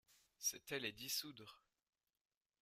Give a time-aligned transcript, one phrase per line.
[0.39, 1.61] C'était les dissoudre.